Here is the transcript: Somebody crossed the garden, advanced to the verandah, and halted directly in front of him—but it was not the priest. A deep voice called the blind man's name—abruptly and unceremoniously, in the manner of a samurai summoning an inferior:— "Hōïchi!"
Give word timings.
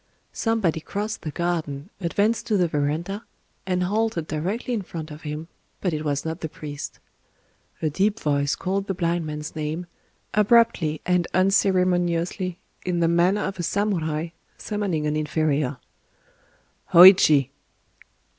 Somebody 0.33 0.79
crossed 0.79 1.21
the 1.21 1.29
garden, 1.29 1.91
advanced 1.99 2.47
to 2.47 2.57
the 2.57 2.67
verandah, 2.67 3.23
and 3.67 3.83
halted 3.83 4.25
directly 4.25 4.73
in 4.73 4.81
front 4.81 5.11
of 5.11 5.21
him—but 5.21 5.93
it 5.93 6.03
was 6.03 6.25
not 6.25 6.39
the 6.41 6.49
priest. 6.49 6.97
A 7.83 7.91
deep 7.91 8.19
voice 8.19 8.55
called 8.55 8.87
the 8.87 8.95
blind 8.95 9.27
man's 9.27 9.55
name—abruptly 9.55 11.01
and 11.05 11.27
unceremoniously, 11.35 12.57
in 12.83 12.99
the 12.99 13.07
manner 13.07 13.41
of 13.41 13.59
a 13.59 13.63
samurai 13.63 14.29
summoning 14.57 15.05
an 15.05 15.15
inferior:— 15.15 15.77
"Hōïchi!" 16.93 17.49